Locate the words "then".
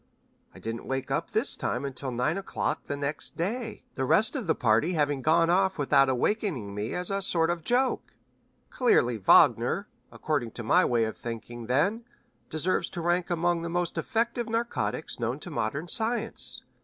11.67-12.03